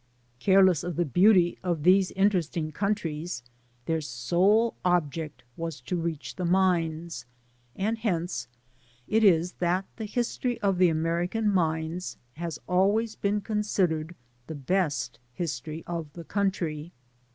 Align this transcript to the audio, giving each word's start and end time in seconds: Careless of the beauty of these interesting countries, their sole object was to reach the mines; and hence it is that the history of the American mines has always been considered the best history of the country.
Careless 0.39 0.83
of 0.83 0.95
the 0.95 1.05
beauty 1.05 1.59
of 1.61 1.83
these 1.83 2.09
interesting 2.13 2.71
countries, 2.71 3.43
their 3.85 4.01
sole 4.01 4.73
object 4.83 5.43
was 5.55 5.79
to 5.81 5.95
reach 5.95 6.35
the 6.37 6.43
mines; 6.43 7.27
and 7.75 7.99
hence 7.99 8.47
it 9.07 9.23
is 9.23 9.51
that 9.59 9.85
the 9.97 10.05
history 10.05 10.59
of 10.61 10.79
the 10.79 10.89
American 10.89 11.47
mines 11.47 12.17
has 12.33 12.57
always 12.67 13.15
been 13.15 13.41
considered 13.41 14.15
the 14.47 14.55
best 14.55 15.19
history 15.33 15.83
of 15.85 16.11
the 16.13 16.23
country. 16.23 16.91